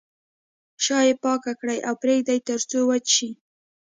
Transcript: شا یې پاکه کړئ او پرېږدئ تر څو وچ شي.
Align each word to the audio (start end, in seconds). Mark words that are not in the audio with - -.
شا 0.83 0.99
یې 1.07 1.13
پاکه 1.23 1.51
کړئ 1.59 1.79
او 1.87 1.93
پرېږدئ 2.01 2.39
تر 2.47 2.59
څو 2.69 2.79
وچ 2.89 3.05
شي. 3.15 3.29